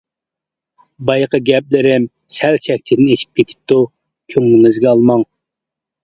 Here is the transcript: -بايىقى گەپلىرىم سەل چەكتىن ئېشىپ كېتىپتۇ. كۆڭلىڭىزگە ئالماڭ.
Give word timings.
-بايىقى 0.99 1.39
گەپلىرىم 1.49 2.07
سەل 2.37 2.57
چەكتىن 2.63 3.01
ئېشىپ 3.09 3.41
كېتىپتۇ. 3.41 3.77
كۆڭلىڭىزگە 4.35 4.89
ئالماڭ. 4.93 5.23